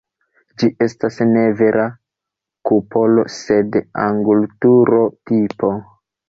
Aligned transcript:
Ĝi 0.61 0.67
estas 0.85 1.19
ne 1.33 1.43
vera 1.59 1.85
kupolo, 2.69 3.27
sed 3.37 3.79
angulturo-tipo. 4.07 5.71